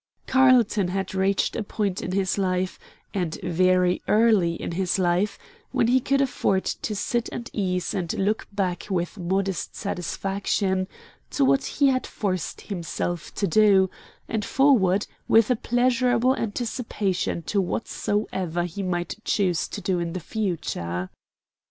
[0.25, 2.79] Carlton had reached a point in his life,
[3.13, 5.37] and very early in his life,
[5.71, 10.87] when he could afford to sit at ease and look back with modest satisfaction
[11.29, 13.91] to what he had forced himself to do,
[14.27, 21.11] and forward with pleasurable anticipations to whatsoever he might choose to do in the future.